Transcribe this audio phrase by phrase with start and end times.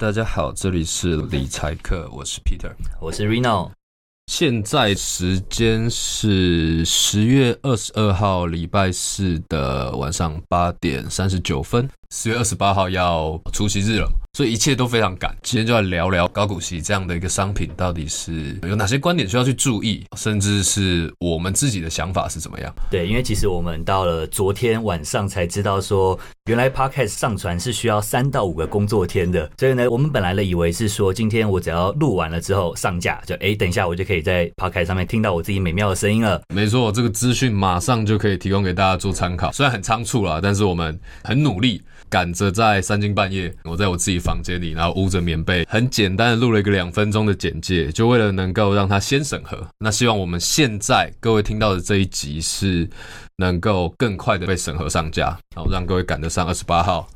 [0.00, 3.70] 大家好，这里是理财课，我是 Peter，我是 Reno。
[4.28, 11.86] 现在时间是十月二十二号礼拜四的晚上八点三十九分。
[12.12, 15.32] 十月二十八号要除夕日了，所以一切都非常赶。
[15.44, 22.74] 今天就来聊聊高股息这样的一个商品，到底是有哪些观点需要去注意，甚至是我们自己的想法是怎么样？
[22.90, 29.48] 对，因为其实我们到了昨天晚上才知道说，原来 Podcast 上传是需要三到五个工作天的。
[29.56, 36.42] 所以呢，我们本来呢以为是说，今天我只要录完了之后上架，就哎，等一下我就可以在 Podcast 上面听到我自己美妙的声音了。
[36.52, 39.52] 没错，这个资讯马上就可以提供给大家做参考。
[39.52, 41.80] 虽然很仓促啦，但是我们很努力。
[42.08, 49.66] 赶着在三更半夜，我在我自己房间里，然后捂着棉被，很简单的录了一个两分钟的简介，就为了能够让他先审核。
[49.78, 52.88] 那希望我们现在各位听到的这一集是
[53.36, 57.08] 能够更快的被审核上架，然后让各位赶得上二十八号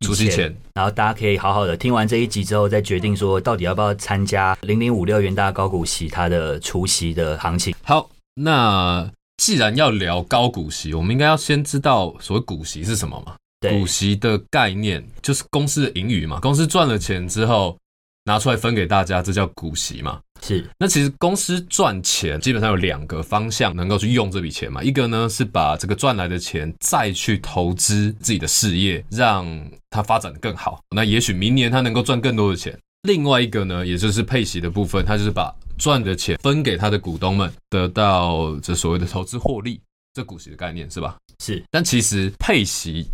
[0.00, 7.74] 除夕前，然后大家可以好好的听完这一集之后，再决定说到底要不要参加零零五六元大高股息它的除夕的行情。
[7.82, 13.34] 好，那既然要聊高股息，我们应该要先知道所谓股息是什么嘛？
[13.68, 17.76] 股息的概念就是公司的盈余嘛，公司赚了钱之后
[18.24, 20.18] 拿出来分给大家，这叫股息嘛。
[20.42, 29.46] 是，那其实公司赚钱基本上有两个方向能够去用这笔钱嘛，一个呢是把这个赚来的钱再去投资自己的事业，让
[29.90, 30.80] 它发展的更好。
[30.96, 32.74] 那也许明年它能够赚更多的钱。
[33.02, 39.78] 另外一个呢，也就是配息的部分，它就是把赚的钱分给他的股东们，得到这所谓的投资获利，
[40.14, 41.18] 这股息的概念是吧？
[41.38, 43.06] 是，但其实配息。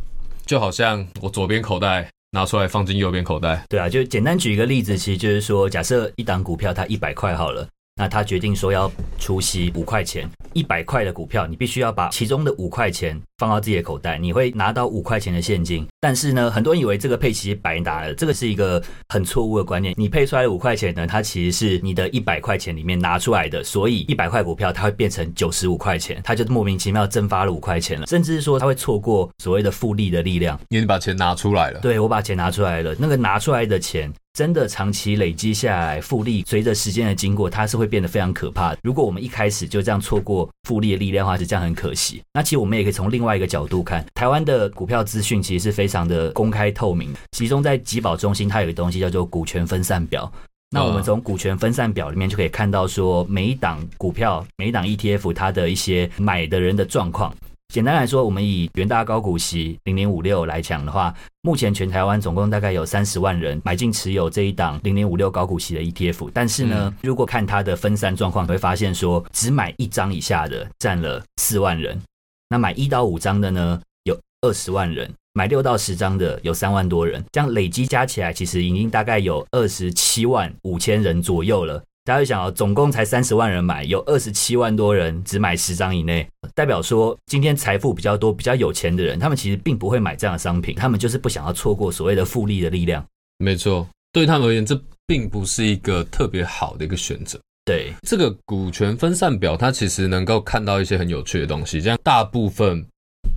[0.47, 7.67] 就好像我左边口袋拿出来放进右边口袋，对啊，就简单举一个例子，其实就是说，假设一档股票它一百块好了。
[7.99, 15.87] 那他决定说要出息五块钱，一百块的股票，你必须要把其中的五块钱放到自己的口袋，你会拿到五块钱的现金。
[15.99, 19.95] 但是呢，很多人以为这个配息白拿了，这个是一个很错误的观念。
[19.97, 30.61] 你配出来的五块钱呢，它其实是你的一百块钱里面拿出来的，所以一百块股票它会变成九十五块钱，它就莫名其妙蒸发了五块钱了，甚至是说它会错过所谓的复利的力量。
[30.69, 34.13] 因为你把钱拿出来了，对我把钱拿出来了，那个拿出来的钱。
[34.37, 38.79] 真的长期累积下来，复利随着时间的经过，它是会变得非常可怕的。
[38.83, 42.21] 如果我们一开始就这样错过复利的力量的话，是这样很可惜。
[42.35, 47.15] 那其实我们也可以从另外一个角度看，台湾的股票资讯其实是非常的公开透明。
[47.33, 50.31] 其中在集保中心，它有个东西叫做股权分散表。
[50.69, 57.35] 那我们从股权分散表里面就可以看到，说每一档股票、每一档 ETF 它的一些买的人的状况。
[57.69, 66.31] 简单来说，我们以元大高股息零零五六来讲的话，目前全台湾总共大概有三十万人买进持有这一档零零五六高股息的 ETF。
[66.33, 72.01] 但是呢，如果看它的分散状况，会发现说只买一张以下的占了四万人，
[72.49, 81.83] 那买一到五张的呢有二十万人，买六到十张的有三万多人，这样累积加起来，其实已经大概有二十七万五千人左右了。
[82.07, 86.25] 大家想啊，总共才三十万人买，有二十七万多人只买十张以内，
[86.55, 93.05] 代表说今天财富比较多、比较有钱的人，他们其实并不会买这样的商品，他们就是不想要错过所谓的复利的力量。
[93.39, 97.41] 没错，对他们而言，这并不是一个特别好的一个选择。
[97.65, 102.87] 对这个股权分散表，它其实能够看到一些很有趣的东西，这样大部分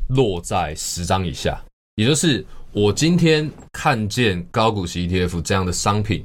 [0.10, 1.60] 落在十张以下，
[1.96, 6.24] 也就是我今天看见高股息 ETF 这样的商品，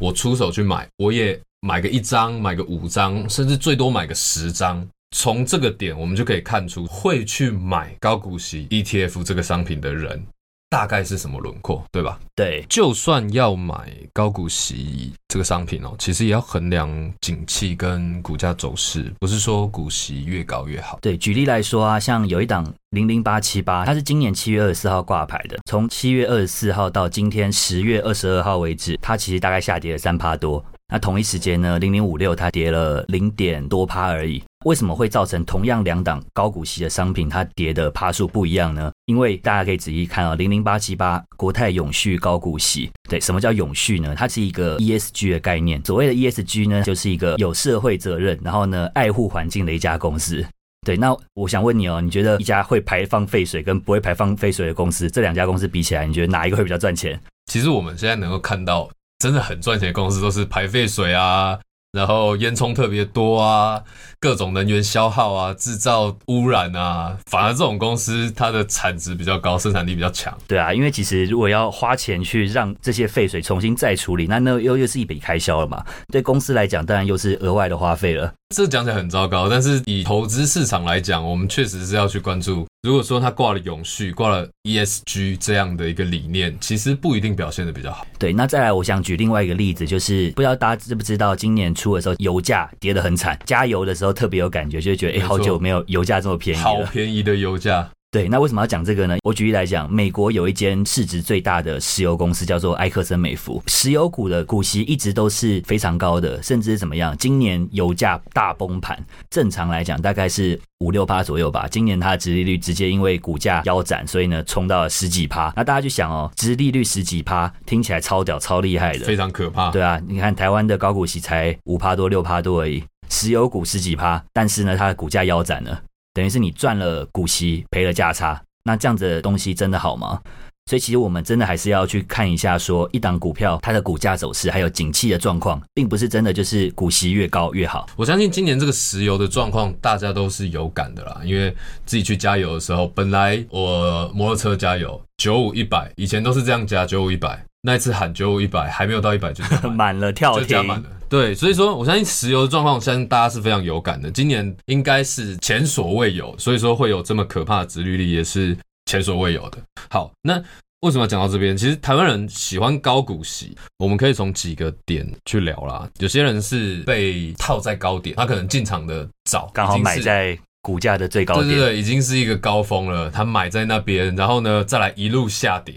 [0.00, 1.40] 我出手去买，我也。
[1.64, 4.86] 买个一张，买个五张，甚至最多买个十张。
[5.16, 10.22] 从这个点，我们就可以看出会去买高股息 ETF 这个商品的人。
[10.68, 12.18] 大概是什么轮廓，对吧？
[12.34, 20.98] 对，就算要买高股息这个商品哦，其实也要衡量景气跟股价走势，不是说股息越高越好。
[21.00, 30.64] 对，举例来说啊，像有一档零零八七八，它是今年七月二十四号挂牌的，从七月二十四号到今天十月二十二号为止，它其实大概下跌了三趴多。
[30.88, 34.42] 那同一时间呢，零零五六它跌了零点多趴而已。
[34.64, 38.92] 为什么会造成同样两档高股息的商品它跌的趴数不一样呢？
[39.06, 44.14] 因为大家可以仔细看啊，零零八七八国泰永续高股息，对，什么叫永续呢？
[44.16, 45.82] 它是一个 ESG 的概念。
[45.84, 50.44] 所谓的 ESG 呢，就是一个有社会责任，然后呢爱护环境的一家公司。
[50.86, 57.18] 对，那我想问你哦，你觉得一家会排放废水跟不会排放废水的公司，这两家公司比起来，你觉得哪一个会比较赚钱？
[57.50, 58.88] 其实我们现在能够看到。
[59.24, 61.58] 真的很赚钱的公司都是排废水啊，
[61.92, 63.82] 然后烟囱特别多啊，
[64.20, 67.16] 各种能源消耗啊，制造污染啊。
[67.30, 70.36] 反而这种公司它的产值比较高，生产力比较强。
[70.46, 75.82] 对啊，因为其实如果要花钱去让这些废水重新再处理，那那又又是一笔开销了嘛。
[76.12, 78.30] 对公司来讲，当然又是额外的花费了。
[78.54, 88.06] 这讲起来很糟糕，但是以投资市场来讲，我们确实是要去关注如果说它挂了永续、挂了 ESG 这样的一个理念，其实不一定表现的比较好。
[88.16, 96.76] 对，那再来，我想举另外一个例子，就是不知道大家知不知道，今年初的时候油价跌得很惨，加油的时候特别有感觉，就觉得哎，好久没有油价这么便宜好。
[96.92, 99.16] 便宜的油价，对，那为什么要讲这个呢？
[99.24, 107.16] 我举例来讲，美国有一间市值最大的石油公司叫做埃克森美孚，石油股的股息一直都是非常高的，甚至怎么样？
[107.18, 108.96] 今年油价大崩盘，
[109.30, 111.66] 正常来讲大概是五六趴左右吧。
[111.68, 115.52] 今年它的殖利率直接因为股价腰斩，所以呢冲到了十几趴。
[115.56, 119.72] 那大家就想哦，殖利率十几趴，听起来超屌、超厉害的，非常可怕。
[119.72, 125.82] 对啊，你看台湾的高股息才五趴多、六趴多而已，石油股十几趴，但是呢，它的股价腰斩了，
[126.14, 128.40] 等于是你赚了股息，赔了价差。
[128.62, 130.22] 那这样子的东西真的好吗？
[130.70, 137.86] 所以其实我们真的还是要去看一下，说一档股票它的股价走势，还有景气的状况，并不是真的就是股息越高越好。
[137.96, 141.20] 我相信今年这个石油的状况，大家都是有感的啦。
[141.22, 150.90] 因为自己去加油的时候，本来我摩托车加油九五一百，以前都是这样加九五一百，那一次喊九五一百，还没有到一百就满 满了跳停就加满，了。
[151.08, 154.10] 对，所以说我相信石油的状况，相信大家是非常有感的。
[154.10, 159.56] 今年应该是前所未有，所以说会有这么可怕的殖率率，也是前所未有的。
[159.88, 160.34] 好，那
[160.80, 161.56] 为什么要讲到这边？
[161.56, 165.88] 其实台湾人喜欢高股息，我们可以从几个点去聊啦。
[166.00, 171.48] 有些人是被套在高点，他可能进场的早，刚好已经是买在股价的最高点。
[171.48, 175.76] 对对对，已经是一个高峰了，他买在那边，然后呢再来一路下跌。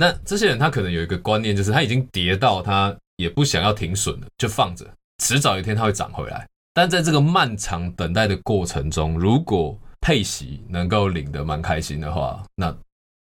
[0.00, 4.86] 那这些人他可能有一个观念，就是他已经跌到他也不想要停损了，就放着，
[5.22, 6.46] 迟早有一天它会涨回来。
[6.72, 12.72] 但在这个漫长等待的过程中，如果配息能够领得蛮开心的话，那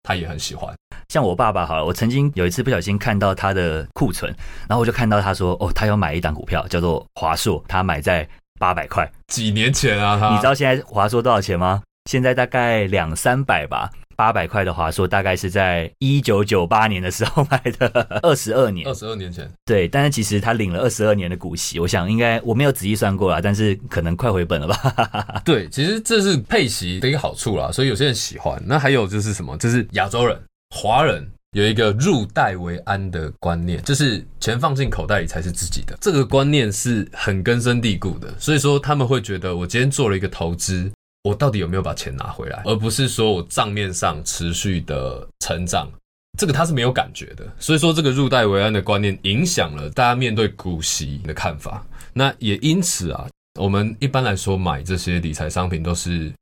[0.02, 0.75] 他也很喜欢。
[1.08, 4.31] 像我爸爸好了，我曾经有一次不小心看到他的库存，
[4.69, 8.29] 然后我就看到他说，哦，他要买一档股票叫做华硕，他买在
[8.61, 9.11] 八百块。
[9.29, 11.82] 几年前啊，他你知道现在华硕多少钱吗？
[12.11, 13.90] 现在大概两三百吧。
[14.16, 17.86] 八百块的华硕大概是在一九九八年的时候买的，
[18.24, 18.94] 二十二年二。
[18.96, 25.40] 十二年前，对，但是其实他领了二十二年的股息，我想应该我没有仔细算过啦，但是可能快回本了吧。
[25.44, 28.60] 对，其实这是配息的一个好处啦，所以有些人喜欢。
[28.64, 29.54] 那还有就是什么？
[29.58, 30.40] 就是亚洲人、
[30.74, 35.94] 华人有一个入袋为安的观念，就是钱放进口袋里才是自己的。
[36.00, 40.90] 这个观念是很根深蒂固的，所以说他们会觉得，我今天做了一个投资，
[41.26, 45.90] 我到底有没有把钱拿回来，而不是说我账面上持续的成长。
[46.38, 51.84] 这个他是没有感觉的，所以说这个入袋为安的观念影响了大家面对股息的看法。
[52.12, 53.26] 那也因此啊，
[53.58, 56.32] 我们一般来说买这些理财商品都是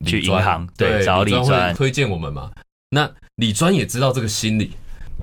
[0.00, 2.50] 理去银专行对找理专推荐我们嘛。
[2.90, 4.72] 那理专也知道这个心理，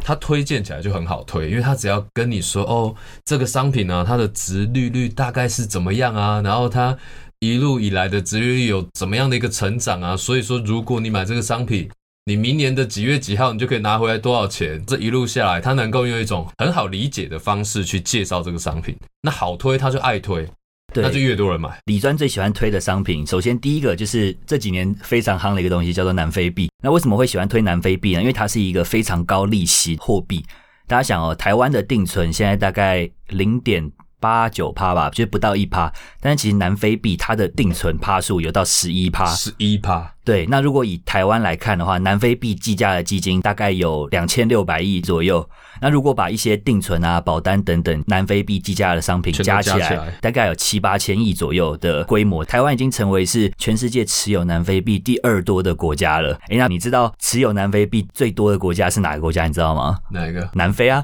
[0.03, 6.97] 他推荐起来就很好推，因为他只要跟你说哦，这个商品呢、它的值利率大概是怎么样啊，然后它
[7.41, 11.89] 一路以来的值利率有怎么样的一个成长啊，所以说如果你买这个商品。
[12.25, 14.81] 你明年的几月几号，你就可以拿回来多少钱？
[14.85, 20.47] 这一路下来，他能够用一种很好理解的方式去介绍这个商品，那好推他就爱推，
[20.93, 21.75] 对，那就越多人买。
[21.85, 26.69] 李专最喜欢推的商品，首先第一个就是这几年非常夯的一个东西，叫做南非币。
[26.83, 28.21] 那为什么会喜欢推南非币呢？
[28.21, 30.45] 因为它是一个非常高利息货币。
[30.87, 35.91] 大家想哦，台湾的定存现在大概零点八九趴吧，就是不到一趴。
[36.21, 39.25] 但是其实南非币它的定存趴数有到十一趴。
[39.25, 45.49] 十一趴，对，那如果以台湾来看的话，南非币计价的基金大概有两千六百亿左右。
[45.81, 52.45] 那如果把一些定存啊、保单等等南非币计价的商品加起来，大概有七八千亿左右的规模。
[52.45, 56.37] 台湾已经成为是全世界持有南非币第二多的国家了。
[56.49, 59.47] 诶，那你知道持有南非币最多的国家是哪个国家？
[59.47, 59.97] 你知道吗？
[60.11, 60.47] 哪一个？
[60.53, 61.03] 南非啊。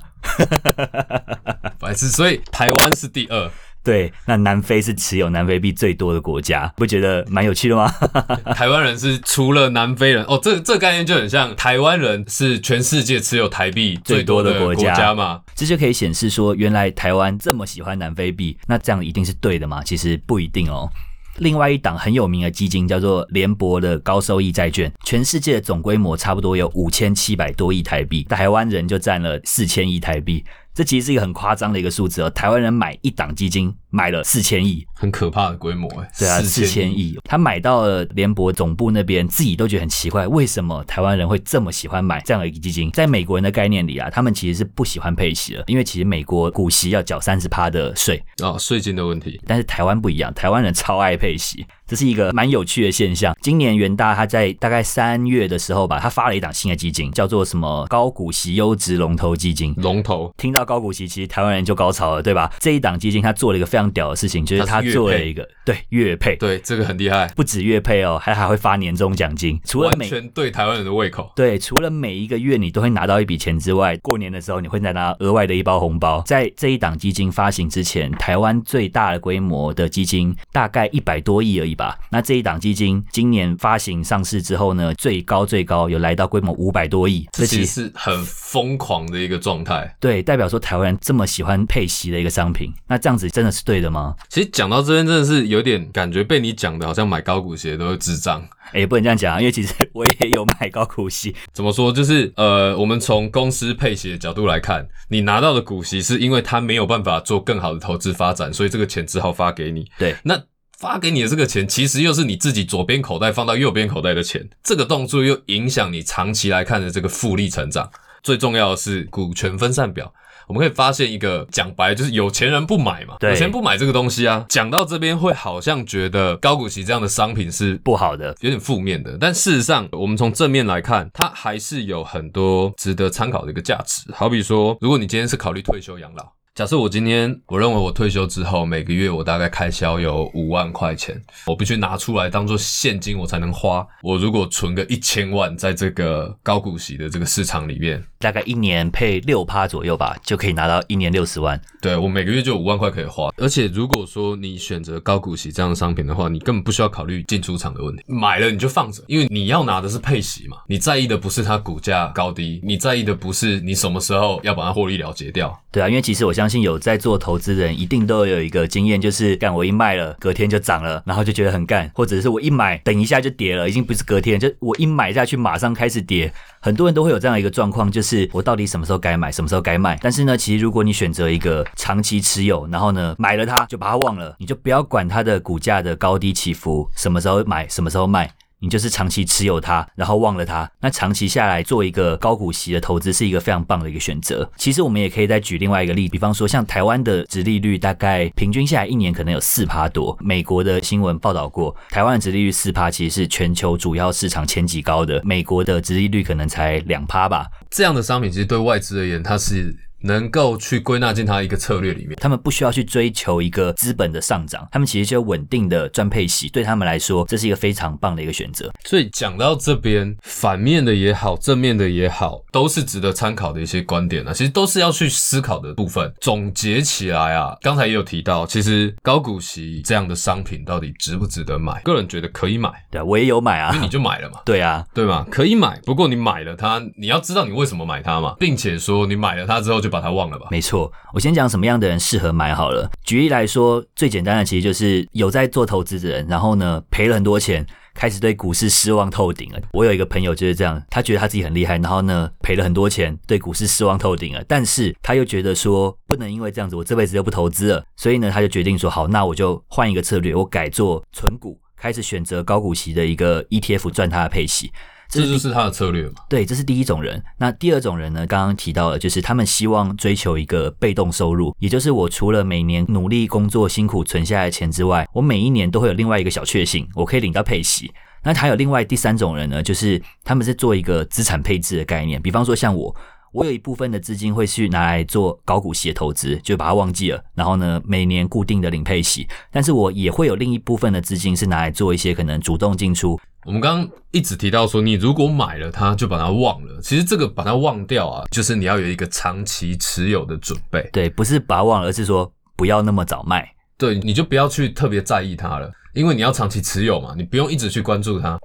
[1.79, 2.07] 白痴。
[2.07, 3.49] 所以台湾是第二，
[3.83, 7.89] 对，那南非是持有南非币最多的国家，不觉得蛮有趣的吗？
[8.53, 15.41] 台湾人是除了南非人哦，这这概念就很像台湾人是全世界持有台币最多的国家嘛。
[15.55, 19.81] 这就可以显示说，原来台湾这么喜欢南非币，那这样一定是对的吗？
[19.83, 20.89] 其实不一定哦。
[21.37, 32.29] 另外一档很有名的基金叫做联博的高收益债券，全世界的总规模差不多有五千七百多亿台币，台湾人就占了四千亿台币，这其实是一个很夸张的一个数字哦。
[32.31, 42.91] 台湾人买一档基金买了四千亿，很可怕的规模哎，对啊，四千亿，亿，他买到了联博总部那边，自己都觉得很奇怪，为什么台湾人会这么喜欢买这样的一个基金？
[42.91, 53.35] 在美国人的概念里啊，他们其实是不喜欢配息的，因为其实美国股息要缴三十趴的税，哦，税金的问题，但是台湾不一样，台湾人超爱配息，这是一个蛮有趣的现象。
[53.41, 59.73] 今年元大他在大概三月的时候吧，他发了一档新的基金，叫做什么高股息优质龙头基金。
[59.77, 62.51] 龙头听到高股息，其实台湾人就高潮了，对吧？
[62.59, 71.31] 这一档基金他做了一个非非常屌的事情，就是他做了一个对月配，对这个很厉害，不止月配哦，还还会发年终奖金，除了每全对台湾人的胃口。
[71.35, 76.23] 对，除了每一个月你都会拿到一笔钱之外，过年的时候你会再拿额外的一包红包。
[76.25, 81.99] 在这一档基金发行之前，台湾最大的规模的基金大概一百多亿而已吧。
[82.09, 89.95] 那这一档基金今年发行上市之后呢，最高最高有来到规模五百多亿，这其实是很疯狂的一个状态。
[89.99, 94.15] 对，代表说台湾人这么喜欢配息的一个商品，那这样子真的是对的吗？
[94.29, 98.41] 其实讲到这边，真的是有点感觉被你讲的好像买高股息都是智障。
[98.71, 101.35] 哎，不能这样讲，因为其实我也有买高股息。
[101.51, 101.91] 怎么说？
[101.91, 109.85] 就是呃，我们从公司配息的角度来看，你拿到的股息是因为他没有办法做更好的投资发展，所以这个钱只好发给你。
[109.99, 110.41] 对，那
[110.79, 117.91] 发给你的这个钱，其实又是你自己左边口袋放到右边口袋的钱，这个动作又影响你长期来看的这个复利成长。
[118.23, 120.13] 最重要的是股权分散表。
[120.47, 124.45] 我们可以发现一个讲白就是有钱人不买嘛，有钱不买这个东西啊。
[124.47, 129.17] 讲到这边会好像觉得高股息这样的商品是不好的，有点负面的。
[129.19, 134.09] 但事实上，我们从正面来看，它还是有很多值得参考的一个价值。
[134.13, 136.36] 好比说，如果你今天是考虑退休养老。
[136.57, 143.85] 假设我今天，我认为我退休之后每个月我大概开销有五万块钱，我必须拿出来当做现金我才能花。
[144.01, 151.61] 我如果存个一千万在这个高股息的这个市场里面，大概一年配六趴左右吧，就可以拿到一年六十万。
[151.79, 153.31] 对我每个月就五万块可以花。
[153.37, 160.57] 而且如果说你选择高股息这样的商品的话，你根本不需要考虑进出场的问题，买了你就放着，因为你要拿的是配息嘛。
[160.67, 165.55] 你在意的不是它股价高低，你在意的不是你什么时候要把它获利了结掉。
[165.71, 176.31] 对啊，因为其实我相信有在做投资人，一定都有一个经验，就是干我一卖了，隔天就涨了，然后就觉得很干；或者是我一买，等一下就跌了，已经不是隔天，就我一买下去马上开始跌。
[176.61, 179.99] 很多人都会有这样一个状况，就是我到底什么时候该买，什么时候该卖？
[180.01, 188.31] 但是呢，其实如果你选择一个长期持有，然后呢买了它就把它忘了，你就不要管它的股价的高低起伏，什么时候买，什么时候卖。
[188.59, 194.49] 你就是长期持有它，然后忘了它，那长期下来做一个高股息的投资是一个非常棒的一个选择。
[194.57, 200.17] 其实我们也可以再举另外一个例，比方说像台湾的殖利率大概平均下来一年可能有四趴多。
[200.21, 207.47] 美国的新闻报道过，台湾的殖利率四趴其实是全球主要市场前几高的，美国的殖利率可能才两趴吧。
[207.69, 209.75] 这样的商品其实对外资而言，它是。
[210.01, 218.71] 能够去归纳进它一个策略里面，他们不需要去追求一个资本的上涨，他们其实就稳定的赚配息，对他们来说，这是一个非常棒的一个选择。
[218.85, 226.13] 所以讲到这边，反面的也好，正面的也好，都是值得参考的一些观点啊，其实都是要去思考的部分。
[226.21, 231.81] 总结起来啊，刚才也有提到，其实高股息这样的商品到底值不值得买？
[231.81, 235.25] 个人觉得可以买，对，我也有买啊，因为你就买了嘛， 对啊，对嘛？
[235.31, 239.86] 可以买，不过你买了它，你要知道你为什么买它嘛，并且说你买了它之后就。
[239.87, 240.47] 就把它忘了吧。
[240.51, 242.89] 没错，我先讲什么样的人适合买好了。
[243.03, 249.59] 举例来说，最简单的其实就是有在做投资的人，然后呢赔了很多钱，开始对股市失望透顶了。
[249.71, 254.43] 我有一个朋友就是这样，他觉得他自己很厉害，然后呢赔了很多钱，对股市失望透顶了。
[254.47, 264.71] 但是他又觉得说不能因为这样子，我这辈子就不投资了，所以呢他就决定说好，那我就换一个策略，我改做存股，开始选择高股息的一个 ETF 赚他的配息。
[265.09, 266.13] 这就是他的策略嘛？
[266.29, 267.23] 对，这是第一种人。
[267.37, 268.27] 那第二种人呢？
[268.27, 277.91] 刚刚提到了，就是他们希望追求一个被动收入，也就是我除了每年努力工作、辛苦存下来的钱之外，我每一年都会有另外一个小确幸，我可以领到配息。
[278.23, 279.63] 那还有另外第三种人呢？
[279.63, 282.93] 就是他们是做一个资产配置的概念，比方说像我，
[283.31, 289.25] 我有一部分的资金会去拿来做高股息的投资，就把它忘记了，然后呢，每年固定的领配息。
[289.51, 293.17] 但是我也会有另一部分的资金是拿来做一些可能主动进出。
[293.47, 296.81] 我们刚刚一直提到说，你如果买了它，就把它忘了。
[296.81, 300.89] 其实这个把它忘掉啊，就是你要有一个长期持有的准备。
[300.91, 303.49] 对，不是把它忘了，而是说不要那么早卖。
[303.77, 308.37] 对，你就不要去特别在意它了，因为你要长期持有嘛，你不用一直去关注它。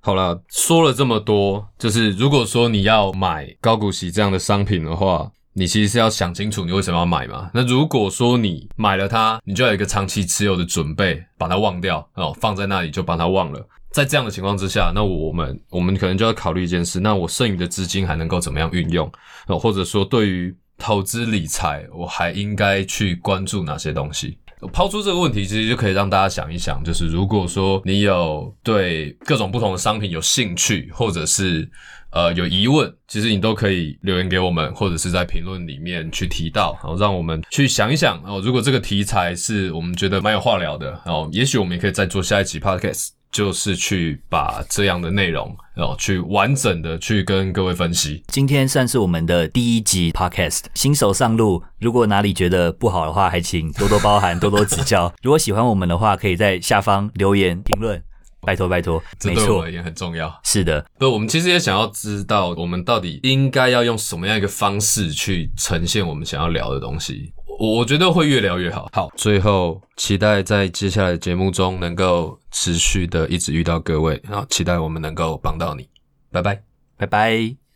[0.00, 7.50] 好了，说了这么多，就是如果说你要买高股息这样的商品的话，你其实是要想清楚你为什么要买嘛。
[7.54, 13.66] 那如果说你买了它，你就要有一个长期持有的准备，把它忘掉哦，放在那里就把它忘了。
[13.94, 19.08] 在这样的情况之下，那我们我们可能就要考虑一件事：那我剩余的资金还能够怎么样运用？
[19.46, 24.36] 哦，或者说对于投资理财，我还应该去关注哪些东西？
[24.72, 31.70] 抛出这个问题，其实就可以让大家想一想，就是如果说你有对各种不同的商品有兴趣，或者是
[32.10, 38.20] 呃有疑问，其实你都可以留言给我们，或者是在评论里面去提到，然后让我们去想一想。
[38.24, 43.10] 哦，如果这个题材是我们觉得蛮有话聊的，然后也许我们也可以再做下一期 podcast。
[43.34, 48.22] 就是去把这样的内容然后，去完整的去跟各位分析。
[48.28, 55.12] 今天算是我们的第一集 podcast，新手上路，如果哪里觉得不好的话，还请多多包涵，多多指教。
[55.20, 58.00] 如果喜欢我们的话，可以在下方留言评论，
[58.42, 59.02] 拜托拜托。
[59.24, 60.32] 没错这对我而，言很重要。
[60.44, 67.32] 是的，不，我们其实也想要知道，我们到底应该要用什么样一个方式去呈现我们想要聊的东西。
[67.58, 68.88] 我我觉得会越聊越好。
[68.92, 75.88] 好，最后期待在接下来的节目中能够持续的一直遇到各位，然后期待我们能够帮到你。
[76.30, 76.62] 拜拜。
[76.96, 77.63] 拜拜。